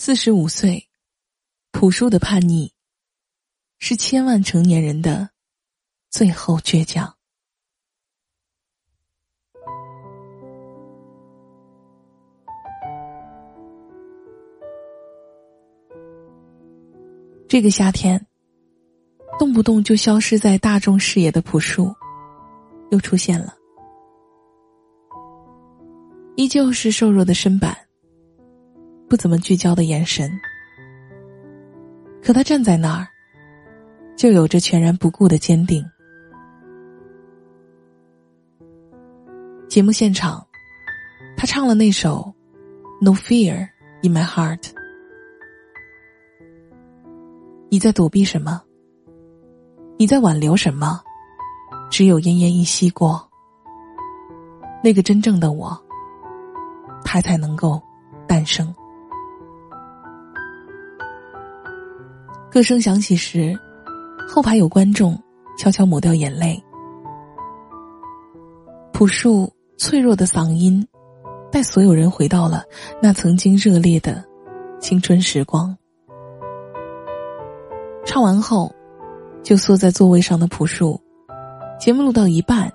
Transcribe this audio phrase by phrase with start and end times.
[0.00, 0.88] 四十五岁，
[1.72, 2.70] 朴树的叛逆，
[3.80, 5.30] 是千万成年人的
[6.08, 7.16] 最后倔强。
[17.48, 18.24] 这个夏天，
[19.36, 21.92] 动不动就消失在大众视野的朴树，
[22.92, 23.52] 又出现了，
[26.36, 27.87] 依旧是瘦弱的身板。
[29.08, 30.30] 不怎么聚焦的眼神，
[32.22, 33.08] 可他站在那儿，
[34.16, 35.82] 就有着全然不顾的坚定。
[39.66, 40.46] 节目现场，
[41.38, 42.34] 他唱了那首
[43.04, 43.68] 《No Fear
[44.02, 44.60] in My Heart》。
[47.70, 48.62] 你在躲避什么？
[49.96, 51.00] 你在挽留什么？
[51.90, 53.26] 只有奄奄一息过，
[54.84, 55.82] 那个真正的我，
[57.02, 57.82] 他才能够
[58.26, 58.74] 诞生。
[62.50, 63.58] 歌声响起时，
[64.26, 65.20] 后排有观众
[65.58, 66.58] 悄悄抹掉眼泪。
[68.92, 70.84] 朴树脆弱的嗓音，
[71.52, 72.64] 带所有人回到了
[73.02, 74.24] 那曾经热烈的
[74.80, 75.76] 青春时光。
[78.06, 78.74] 唱完后，
[79.42, 80.98] 就缩在座位上的朴树，
[81.78, 82.72] 节目录到一半，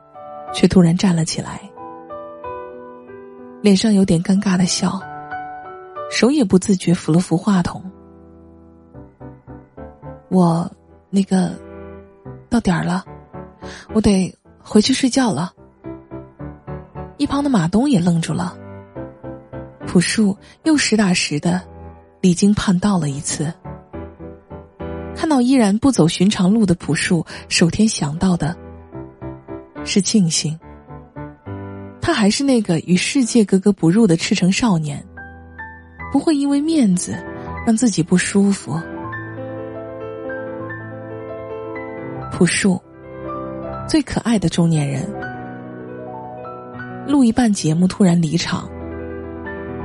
[0.53, 1.59] 却突然站了起来，
[3.61, 5.01] 脸上有点尴尬的笑，
[6.11, 7.83] 手也不自觉扶了扶话筒。
[10.33, 10.69] 我，
[11.11, 11.51] 那个，
[12.49, 13.05] 到点儿了，
[13.93, 15.53] 我得回去睡觉了。
[17.17, 18.57] 一旁的马东也愣住了。
[19.85, 21.61] 朴树又实打实的
[22.19, 23.53] 离经叛道了一次。
[25.15, 28.57] 看到依然不走寻常路的朴树，首先想到的
[29.85, 30.59] 是庆幸，
[32.01, 35.05] 他还是那个与世界格格不入的赤诚少年，
[36.11, 37.15] 不会因为面子
[37.67, 38.81] 让自己不舒服。
[42.43, 42.77] 朴树，
[43.87, 45.09] 最可爱的中年人。
[47.07, 48.69] 录一半节目突然离场，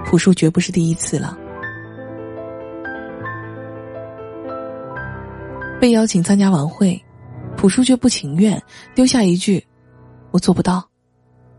[0.05, 1.39] 朴树绝不是第一次了。
[5.81, 7.01] 被邀请参加晚会，
[7.57, 8.61] 朴树却不情愿，
[8.93, 9.65] 丢下一句
[10.35, 10.85] ：“我做不到，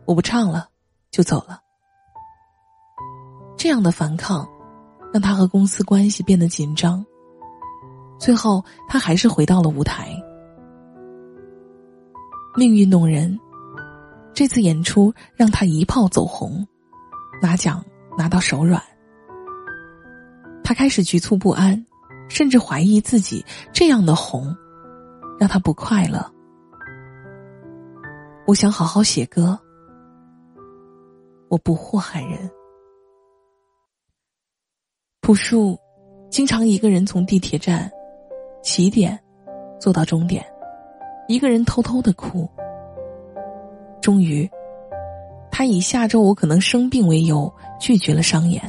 [0.03, 0.67] 我不唱了，
[1.11, 1.61] 就走了。”
[3.55, 4.45] 这样的反抗，
[5.13, 7.05] 让他和公司关系变得紧张。
[8.19, 10.13] 最后，他还是回到了舞台。
[12.55, 13.39] 命运弄人，
[14.33, 16.67] 这次演出让他一炮走红，
[17.41, 17.83] 拿奖
[18.17, 18.81] 拿到手软。
[20.63, 21.85] 他开始局促不安，
[22.27, 24.55] 甚至怀疑自己这样的红，
[25.39, 26.23] 让他不快乐。
[28.45, 29.57] 我想好好写歌，
[31.49, 32.49] 我不祸害人。
[35.21, 35.77] 朴树
[36.31, 37.89] 经常一个人从地铁站
[38.63, 39.19] 起点
[39.79, 40.43] 坐到终点。
[41.29, 42.49] 一个人偷偷的哭。
[44.01, 44.49] 终于，
[45.51, 48.61] 他以下周我可能生病为由拒绝了商演。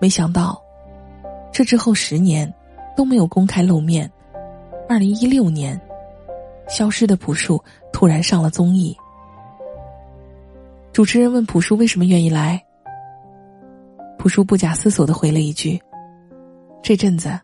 [0.00, 0.60] 没想到，
[1.52, 2.52] 这之后十年
[2.96, 4.10] 都没有公开露面。
[4.88, 5.80] 二零一六年，
[6.68, 7.62] 消失的朴树
[7.92, 8.96] 突然上了综艺。
[10.92, 12.60] 主持人问朴树为什么愿意来，
[14.18, 15.80] 朴树不假思索的回了一句
[16.82, 17.38] ：“这阵子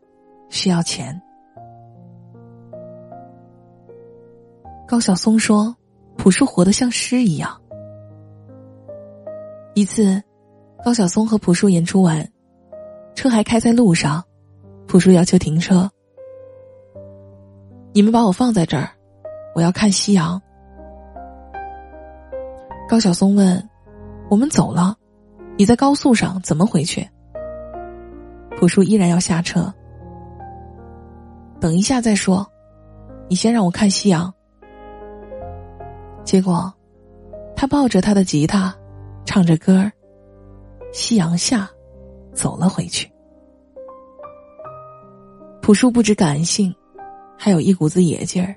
[0.49, 1.23] 需要钱。”
[4.93, 5.75] 高晓松说
[6.19, 7.59] ：“朴树活得像诗一样。”
[9.73, 10.23] 一次，
[10.85, 12.31] 高晓松和朴树演出完，
[13.15, 14.23] 车还开在路上，
[14.87, 15.91] 朴树要求停车。
[17.95, 18.91] 你们把我放在这儿，
[19.55, 20.39] 我要看夕阳。
[22.87, 23.67] 高晓松问
[24.29, 24.95] ：“我们走了，
[25.57, 27.09] 你在高速上怎么回去？”
[28.61, 29.73] 朴树依然要下车。
[31.59, 32.47] 等一下再说，
[33.31, 34.31] 你先让我看夕阳。
[36.25, 36.73] 结果，
[37.55, 38.75] 他抱着他的吉他，
[39.25, 39.91] 唱着歌，
[40.93, 41.69] 夕阳下，
[42.33, 43.11] 走了回去。
[45.61, 46.75] 朴树不止感性，
[47.37, 48.55] 还有一股子野劲儿。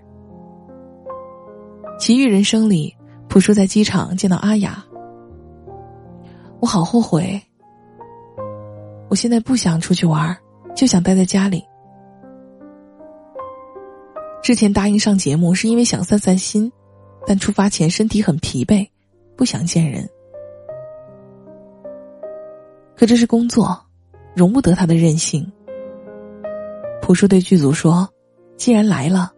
[2.00, 2.96] 奇遇人生里，
[3.28, 4.84] 朴树在机场见到阿雅，
[6.60, 7.42] 我好后悔。
[9.10, 10.36] 我现在不想出去玩，
[10.76, 11.64] 就想待在家里。
[14.42, 16.72] 之前答应上节目是因为想散散心。
[17.28, 18.88] 但出发前身体很疲惫，
[19.36, 20.08] 不想见人。
[22.96, 23.78] 可这是工作，
[24.36, 25.52] 容不得他的任性。
[27.02, 28.08] 朴树对剧组说
[28.58, 29.32] ：“既然来了，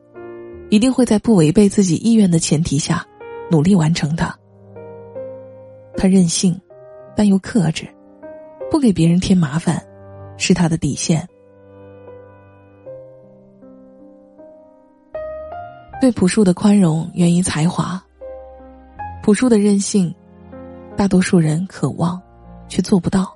[0.70, 3.06] 一定会在不违背自己意愿的前提下，
[3.50, 4.34] 努力完成它。”
[5.98, 6.60] 他任性，
[7.16, 7.88] 但又克制。
[8.70, 9.82] 不给别人添麻烦，
[10.38, 11.28] 是他的底线。
[16.08, 18.02] 对朴树的宽容源于才华，
[19.22, 20.16] 朴树的任性，
[20.96, 22.22] 大多数人渴望，
[22.70, 23.36] 却做不到。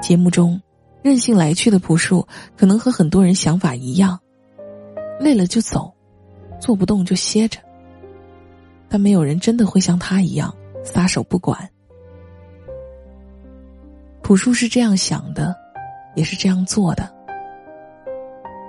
[0.00, 0.58] 节目中，
[1.02, 2.26] 任性来去的朴树，
[2.56, 4.18] 可能和很多人想法一样，
[5.20, 5.92] 累了就走，
[6.58, 7.60] 做不动就歇着。
[8.88, 11.68] 但没有人真的会像他一样撒手不管。
[14.22, 15.54] 朴树是这样想的，
[16.14, 17.14] 也是这样做的。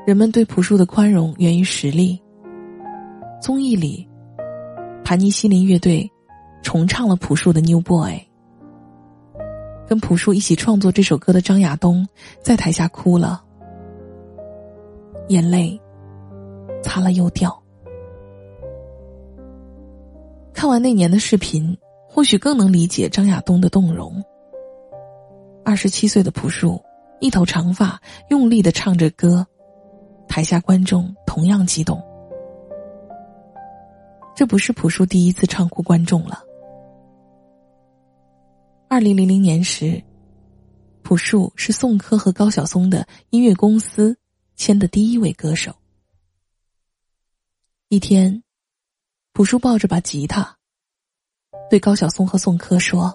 [0.05, 2.21] 人们对朴树的宽容源于实力。
[3.41, 4.07] 综艺里，
[5.03, 6.09] 盘尼西林乐队
[6.61, 8.11] 重唱了朴树的《New Boy》。
[9.87, 12.05] 跟朴树一起创作这首歌的张亚东
[12.43, 13.41] 在台下哭了，
[15.29, 15.79] 眼泪
[16.83, 17.57] 擦了又掉。
[20.53, 21.75] 看完那年的视频，
[22.09, 24.21] 或许更能理解张亚东的动容。
[25.63, 26.79] 二十七岁的朴树，
[27.21, 27.99] 一头长发，
[28.29, 29.47] 用力的唱着歌，
[30.27, 32.03] 台下观众同样激动。
[34.39, 36.41] 这不是朴树第一次唱哭观众了。
[38.87, 40.01] 二零零零年时，
[41.03, 44.17] 朴树是宋柯和高晓松的音乐公司
[44.55, 45.75] 签的第一位歌手。
[47.89, 48.41] 一天，
[49.33, 50.55] 朴树抱着把吉他，
[51.69, 53.13] 对高晓松和宋柯说：“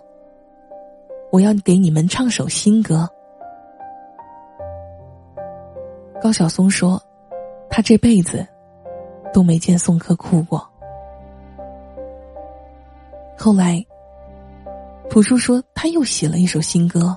[1.33, 3.09] 我要给你们唱首新歌。”
[6.21, 7.03] 高晓松说
[7.71, 8.47] ：“他这辈子
[9.33, 10.71] 都没见宋柯哭过。”
[13.45, 13.85] 后来，
[15.11, 17.15] 朴树说他又写了一首新歌。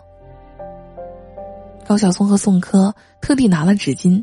[1.88, 4.22] 高晓松和宋柯特地拿了纸巾，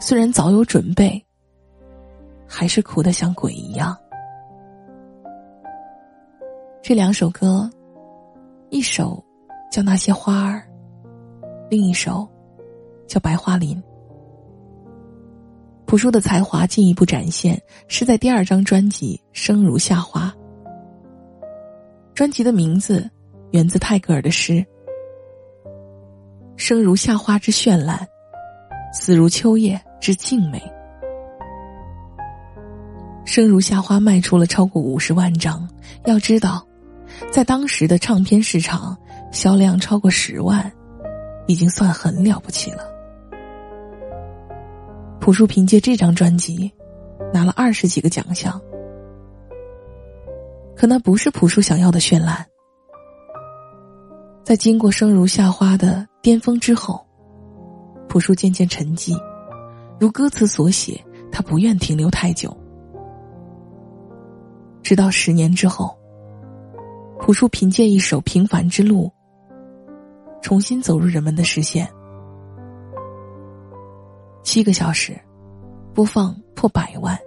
[0.00, 1.22] 虽然早有准备，
[2.46, 3.94] 还是哭得像鬼一样。
[6.82, 7.70] 这两首歌，
[8.70, 9.22] 一首
[9.70, 10.66] 叫《那些花儿》，
[11.68, 12.26] 另一首
[13.06, 13.76] 叫《白桦林》。
[15.84, 20.34] 朴树的才华进一步展现，是在第二张专辑《生如夏花》。
[22.18, 23.08] 专辑的名字
[23.52, 24.66] 源自泰戈尔的诗
[26.58, 28.04] ：“生如夏花之绚烂，
[28.92, 30.60] 死如秋叶之静美。”
[33.24, 35.68] 生如夏花卖出了超过五十万张，
[36.06, 36.66] 要知道，
[37.30, 38.98] 在当时的唱片市场，
[39.30, 40.72] 销量超过十万，
[41.46, 42.82] 已经算很了不起了。
[45.20, 46.72] 朴树凭借这张专辑，
[47.32, 48.60] 拿了二十几个奖项。
[50.78, 52.46] 可那不是朴树想要的绚烂。
[54.44, 57.04] 在经过生如夏花的巅峰之后，
[58.08, 59.12] 朴树渐渐沉寂，
[59.98, 62.56] 如歌词所写，他不愿停留太久。
[64.80, 65.98] 直到十年之后，
[67.18, 69.06] 朴树凭借一首《平凡之路》，
[70.40, 71.90] 重新走入人们的视线。
[74.44, 75.20] 七个小时，
[75.92, 77.18] 播放破百万。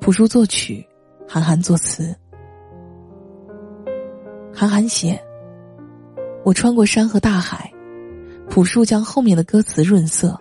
[0.00, 0.84] 朴树作曲。
[1.32, 2.12] 韩寒作词，
[4.52, 5.16] 韩寒写
[6.44, 7.72] ：“我穿过山和大海，
[8.48, 10.36] 朴树将后面的歌词润色。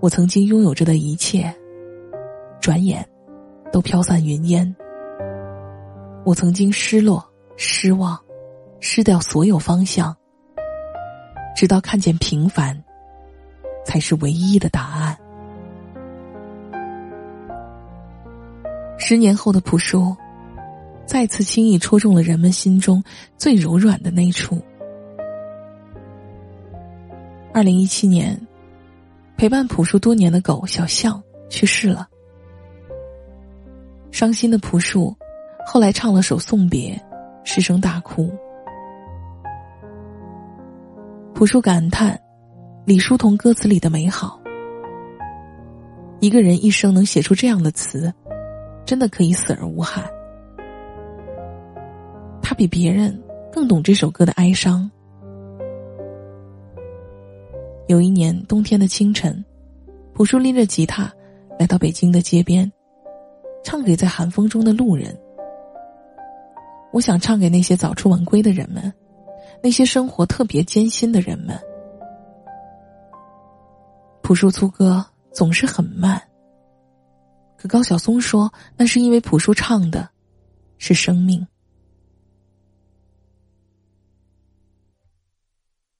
[0.00, 1.50] 我曾经拥有着的一切，
[2.60, 3.08] 转眼
[3.72, 4.76] 都飘散云烟。
[6.26, 7.26] 我曾经失落、
[7.56, 8.20] 失望、
[8.80, 10.14] 失掉所有方向，
[11.56, 12.84] 直到看见平凡，
[13.82, 15.16] 才是唯一的答案。”
[19.08, 20.16] 十年后的朴树，
[21.06, 23.00] 再次轻易戳中了人们心中
[23.38, 24.60] 最柔软的那处。
[27.54, 28.36] 二零一七年，
[29.36, 32.08] 陪伴朴树多年的狗小象去世了。
[34.10, 35.16] 伤心的朴树，
[35.64, 37.00] 后来唱了首送别，
[37.44, 38.28] 失声大哭。
[41.32, 42.20] 朴树感叹
[42.84, 44.40] 李叔同歌词里的美好。
[46.18, 48.12] 一个人一生能写出这样的词。
[48.86, 50.02] 真的可以死而无憾。
[52.40, 53.20] 他比别人
[53.52, 54.88] 更懂这首歌的哀伤。
[57.88, 59.44] 有一年冬天的清晨，
[60.14, 61.12] 朴树拎着吉他
[61.58, 62.70] 来到北京的街边，
[63.64, 65.16] 唱给在寒风中的路人。
[66.92, 68.92] 我想唱给那些早出晚归的人们，
[69.62, 71.58] 那些生活特别艰辛的人们。
[74.22, 76.20] 朴树粗歌总是很慢。
[77.66, 80.08] 高晓松说，那是因为朴树唱的，
[80.78, 81.46] 是生命。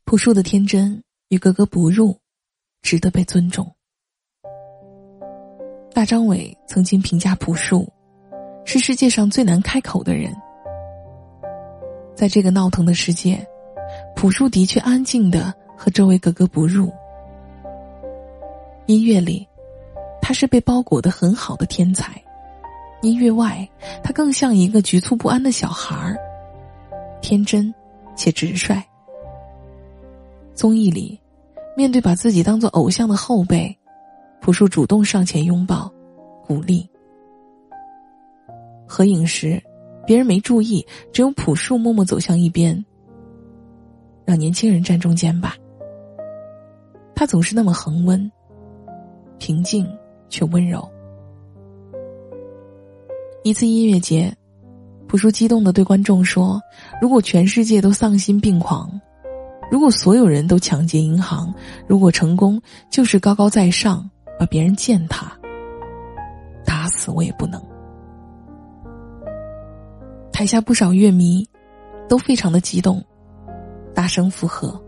[0.04, 2.18] 朴树的天真与格格不入，
[2.82, 3.74] 值得被尊重。
[5.92, 7.90] 大张伟曾经评价朴树，
[8.64, 10.32] 是世界上最难开口的人。
[12.14, 13.46] 在这个闹腾的世界，
[14.14, 16.92] 朴树的确安静的和周围格格不入。
[18.86, 19.48] 音乐里，
[20.26, 22.06] 他是被包裹的很好的天才；
[23.00, 23.56] 音乐外，
[24.02, 26.18] 他更像一个局促不安的小孩儿，
[27.22, 27.72] 天真
[28.16, 28.82] 且直率。
[30.52, 31.16] 综艺里，
[31.76, 33.72] 面对把自己当做偶像的后辈，
[34.40, 35.88] 朴树主动上前拥抱。
[36.44, 36.84] 鼓励。
[38.84, 39.62] 合影时，
[40.04, 42.84] 别人没注意，只有朴树默默走向一边，
[44.24, 45.54] 让年轻人站中间吧。
[47.14, 48.28] 他总是那么恒温，
[49.38, 49.88] 平静
[50.28, 50.86] 却温柔。
[53.42, 54.34] 一次音乐节，
[55.06, 56.60] 朴树激动的对观众说
[57.00, 59.00] ：“如果全世界都丧心病狂，
[59.70, 61.54] 如果所有人都抢劫银行，
[61.86, 65.32] 如果成功就是高高在上，把别人践踏。”
[66.66, 67.62] 打死我也不能。
[70.32, 71.48] 台下不少乐迷
[72.08, 73.02] 都非常的激动，
[73.94, 74.80] 大声附和。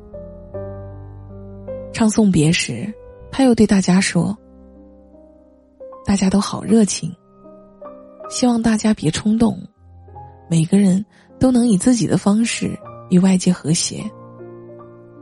[1.92, 2.92] 唱送别时，
[3.30, 4.37] 他又对大家说
[6.08, 7.14] ：“大家都好热情，
[8.30, 9.58] 希望大家别冲动，
[10.48, 11.04] 每个人
[11.38, 12.74] 都能以自己的方式
[13.10, 14.02] 与外界和谐，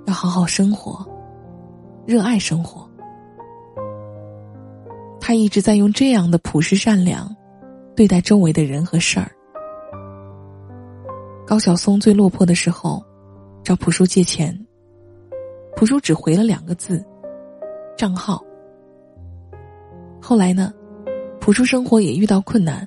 [0.07, 1.05] 要好好生活，
[2.07, 2.89] 热爱生活。”
[5.21, 7.35] 他一直在用这样的朴实善良，
[7.97, 9.29] 对待周围的人和事儿。
[11.45, 13.05] 高晓松最落魄的时候，
[13.65, 14.57] 找朴树借钱，
[15.75, 17.05] 朴树只回了两个字：
[17.97, 18.41] 账号。
[20.21, 20.73] 后来呢，
[21.41, 22.87] 朴树生活也遇到困难，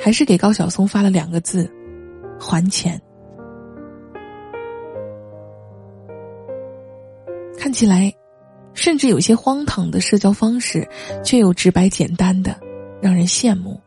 [0.00, 1.70] 还是给高晓松发了两个字：
[2.38, 3.00] 还钱。
[7.58, 8.12] 看起来。
[8.74, 10.88] 甚至有些荒唐的社交方式，
[11.22, 12.58] 却又直白简单的，
[13.02, 13.78] 让人羡慕。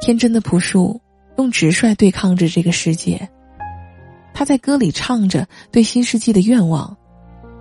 [0.00, 0.98] 天真的朴树
[1.36, 3.28] 用直率对抗着这个世界。
[4.32, 6.96] 他在歌里唱着对新世纪的愿望，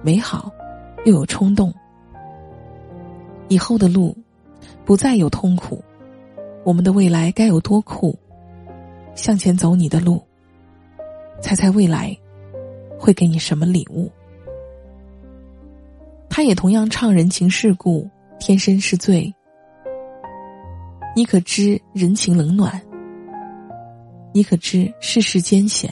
[0.01, 0.50] 美好，
[1.03, 1.72] 又有冲动。
[3.50, 4.15] 以后的路，
[4.86, 5.84] 不再有痛苦，
[6.63, 8.18] 我们的未来该有多酷？
[9.15, 10.22] 向前走你的路，
[11.41, 12.18] 猜猜未来
[12.98, 14.10] 会给你什么礼物？
[16.29, 18.08] 他也同样唱人情世故，
[18.39, 19.34] 天生是罪。
[21.15, 22.79] 你可知人情冷暖？
[24.32, 25.91] 你可知世事艰险？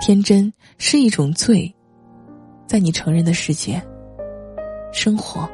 [0.00, 1.74] 天真是一种罪，
[2.66, 3.82] 在你成人的世界，
[4.92, 5.48] 生活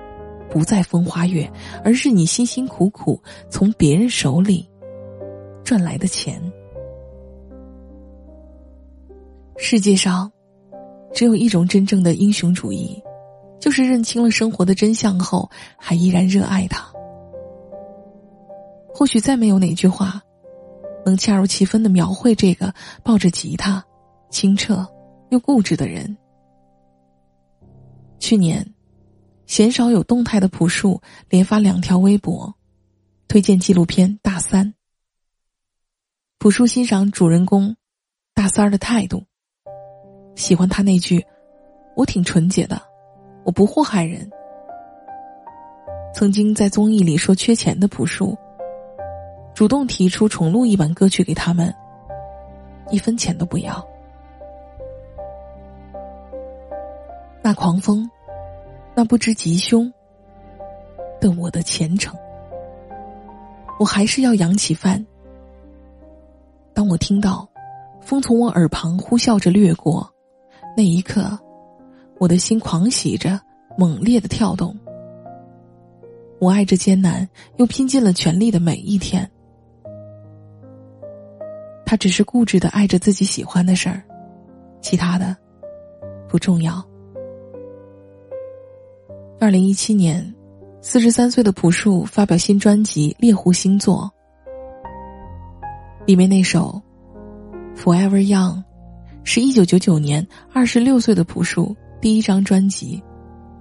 [0.54, 1.50] 不再风花月，
[1.82, 3.20] 而是你辛辛苦苦
[3.50, 4.70] 从别人手里
[5.64, 6.40] 赚来的钱。
[9.56, 10.30] 世界上
[11.12, 13.02] 只有一种真正的英雄主义。
[13.60, 16.86] 就是认清了生活的真相后，还依然热爱它。
[18.92, 20.20] 或许再没有哪句话，
[21.06, 23.82] 能恰如其分的描绘这个抱着吉他、
[24.28, 24.86] 清澈
[25.30, 26.14] 又固执的人。
[28.18, 28.73] 去年，
[29.46, 32.54] 鲜少有动态的朴树连发两条微博，
[33.28, 34.66] 推荐纪录片《大三》。
[36.38, 37.76] 朴树欣赏主人公
[38.34, 39.24] 大三儿的态度，
[40.34, 41.24] 喜欢他那句
[41.96, 42.80] ：“我挺纯洁的。”
[43.44, 44.30] 我不祸害人。
[46.14, 48.34] 曾经在综艺里说缺钱的朴树，
[49.54, 51.74] 主动提出重录一版歌曲给他们，
[52.90, 53.86] 一分钱都不要。
[57.42, 58.10] 那狂风，
[58.94, 59.92] 那不知吉凶
[61.20, 62.16] 的我的前程，
[63.78, 65.04] 我还是要扬起帆。
[66.72, 67.48] 当我听到
[68.00, 70.08] 风从我耳旁呼啸着掠过，
[70.76, 71.38] 那一刻。
[72.18, 73.40] 我的心狂喜着，
[73.76, 74.74] 猛烈的跳动。
[76.38, 79.28] 我爱着艰难，又拼尽了全力的每一天。
[81.84, 84.02] 他只是固执的爱着自己喜欢的事儿，
[84.80, 85.36] 其他的
[86.28, 86.82] 不重要。
[89.44, 90.34] 二零一七年，
[90.80, 94.10] 四十三岁的朴树发表新专辑《猎户星座》，
[96.06, 96.80] 里面那首
[97.78, 98.54] 《Forever Young》，
[99.22, 101.76] 是一九九九年二十六岁的朴树。
[102.00, 102.96] 第一张专辑《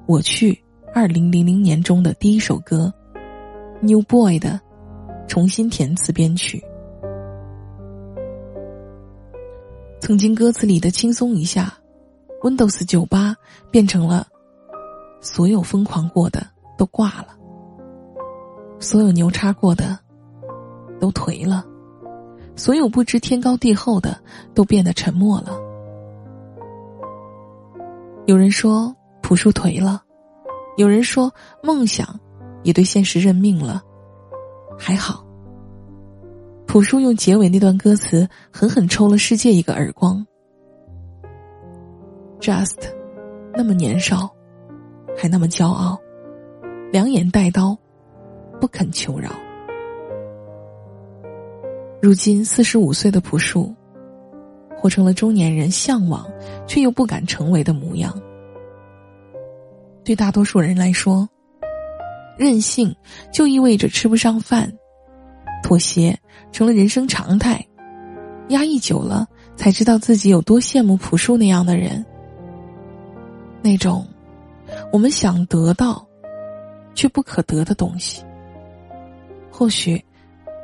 [0.05, 0.53] 我去》，
[0.95, 2.89] 二零零零年中的第一首歌
[3.85, 4.57] 《New Boy》的
[5.27, 6.63] 重新填词编曲。
[9.99, 11.77] 曾经歌词里的轻松一下
[12.41, 13.35] ，Windows 九八
[13.69, 14.25] 变成了
[15.23, 16.45] 所有疯狂过的
[16.77, 17.29] 都挂了，
[18.77, 19.97] 所有牛叉过的
[20.99, 21.65] 都颓了，
[22.57, 24.19] 所有不知天高地厚的
[24.53, 25.57] 都变得沉默了。
[28.25, 30.03] 有人说朴树颓了，
[30.75, 32.19] 有人说梦想
[32.63, 33.81] 也对现实认命了。
[34.77, 35.25] 还好，
[36.67, 40.25] 朴树用结尾那段歌词狠狠抽了世界一个耳光。
[42.41, 42.93] Just，
[43.53, 44.32] 那么年少，
[45.17, 45.99] 还那么骄傲，
[46.91, 47.77] 两眼带刀，
[48.59, 49.29] 不肯求饶。
[52.01, 53.73] 如今四十五岁的朴树，
[54.75, 56.27] 活成了中年人向往
[56.67, 58.13] 却又不敢成为的模样。
[60.03, 61.29] 对大多数人来说，
[62.37, 62.93] 任性
[63.31, 64.69] 就意味着吃不上饭，
[65.63, 66.19] 妥协
[66.51, 67.65] 成了人生常态。
[68.49, 72.05] 压抑久了，才知道自己有多羡慕朴树那样的人。
[73.61, 74.05] 那种
[74.93, 76.07] 我们想得到
[76.93, 78.23] 却不可得的东西，
[79.51, 79.99] 或许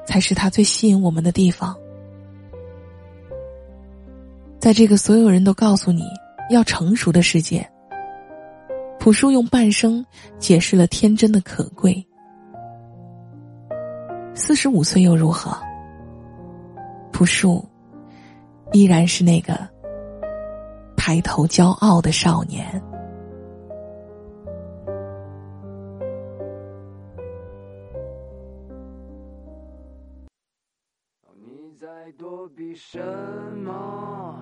[0.05, 1.75] 才是他最吸引我们的地方。
[4.59, 6.03] 在这个所有人都告诉你
[6.51, 7.67] 要成熟的世界。
[8.99, 10.05] 朴树用半生
[10.37, 12.05] 解释了天真的可贵。
[14.35, 15.57] 四十五岁又如何？
[17.11, 17.67] 朴树
[18.73, 19.57] 依然是那个
[20.95, 22.79] 抬头骄傲的少年。
[32.69, 32.99] 躲避什
[33.63, 34.35] 么？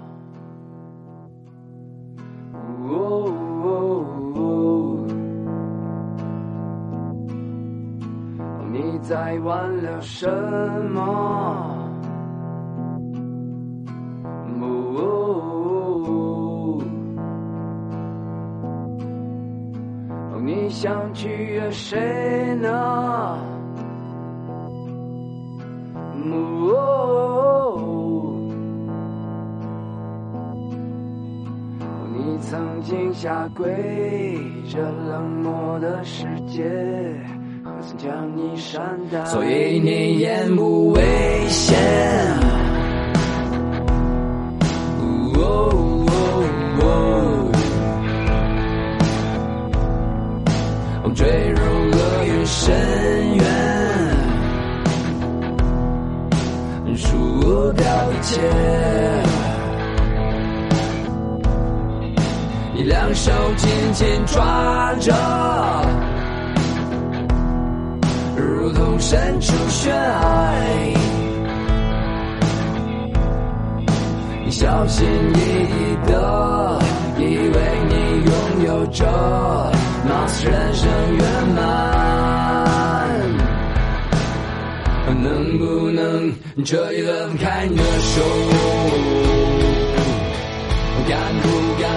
[9.01, 10.29] 在挽留什
[10.91, 11.73] 么？
[20.43, 23.37] 你想取悦谁呢？
[32.49, 33.65] 曾经下跪，
[34.69, 36.63] 这冷漠的世界。
[37.61, 41.01] 何曾将你善待所以你眼不危
[41.49, 41.77] 险。
[51.15, 51.61] 坠入
[51.97, 52.75] 厄运深
[53.37, 53.45] 渊，
[56.95, 58.96] 输掉一切。
[63.07, 65.13] 你两手紧紧抓着。
[68.35, 70.99] 如同身处悬崖，
[74.49, 76.79] 小心翼翼的
[77.17, 77.93] 以为你
[78.25, 78.31] 拥
[78.67, 79.05] 有着
[80.07, 81.23] 貌似人生圆
[81.55, 81.63] 满，
[85.23, 86.33] 能不能
[86.65, 89.36] 这一轮开你的手？
[91.09, 91.47] 敢不
[91.81, 91.87] 敢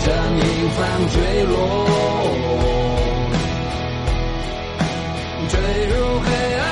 [0.00, 0.42] 将你
[0.76, 1.54] 放坠落？
[5.48, 6.67] 坠入黑暗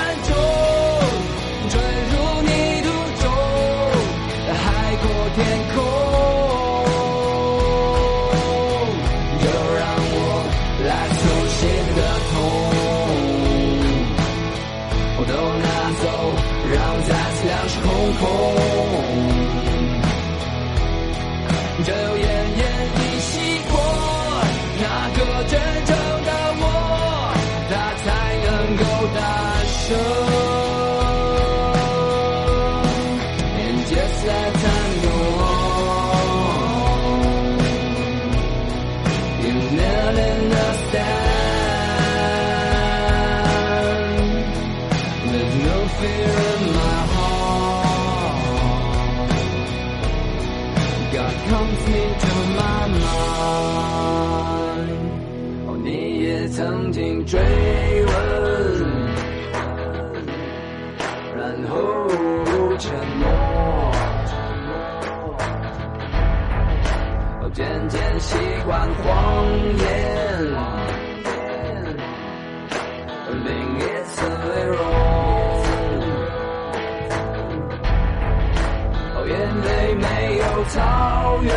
[79.28, 81.54] 眼泪没有草原。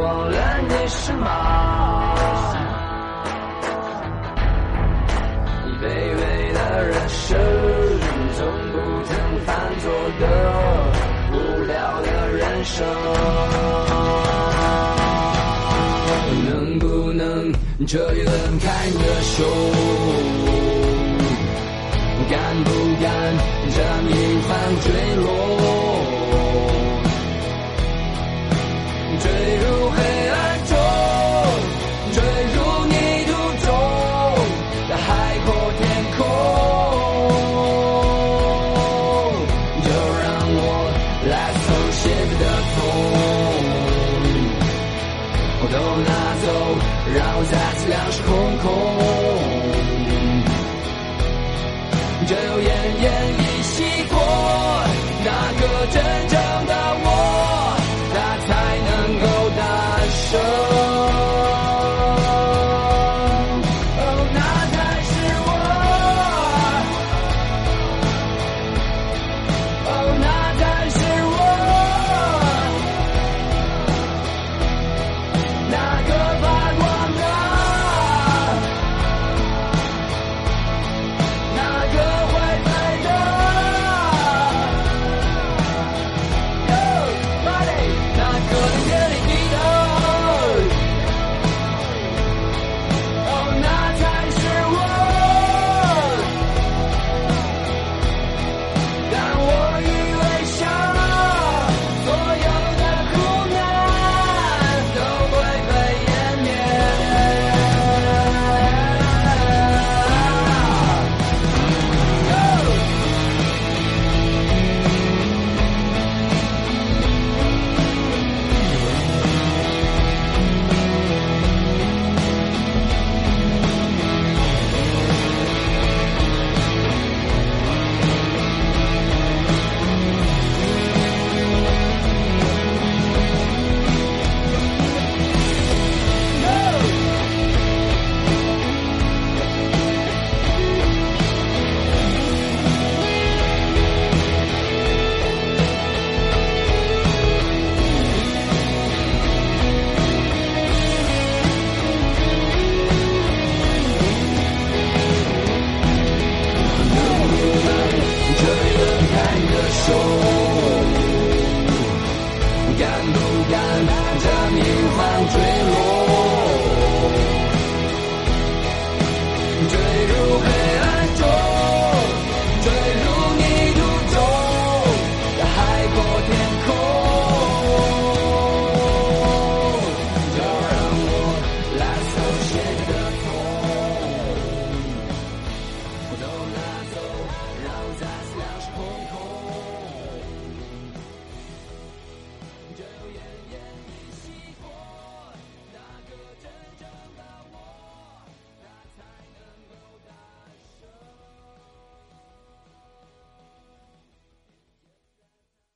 [0.00, 0.36] 忘了
[0.68, 2.14] 你是马，
[5.82, 7.36] 卑微的人生，
[8.36, 9.10] 从不曾
[9.44, 9.48] 犯
[9.80, 9.90] 错
[10.20, 10.22] 的
[11.32, 11.34] 无
[11.66, 12.86] 聊的人生，
[16.48, 17.52] 能不能
[17.84, 19.20] 这一轮开你的
[23.66, 25.77] 敢让阴帆坠落？